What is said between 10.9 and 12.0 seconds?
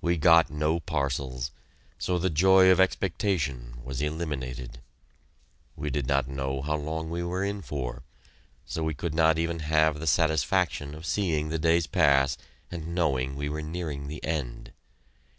of seeing the days